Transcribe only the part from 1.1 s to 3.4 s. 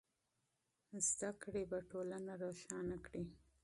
تعلیم به ټولنه روښانه کړئ.